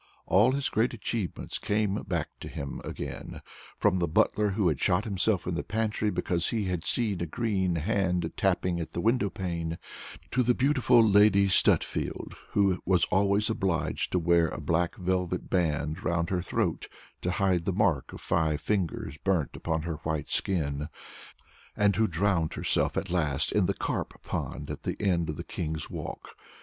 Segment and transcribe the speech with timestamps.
[0.25, 3.43] All his great achievements came back to him again,
[3.77, 7.27] from the butler who had shot himself in the pantry because he had seen a
[7.27, 9.77] green hand tapping at the windowpane,
[10.31, 16.03] to the beautiful Lady Stutfield, who was always obliged to wear a black velvet band
[16.03, 16.87] round her throat
[17.21, 20.89] to hide the mark of five fingers burnt upon her white skin,
[21.77, 25.43] and who drowned herself at last in the carp pond at the end of the
[25.43, 26.29] King's Walk.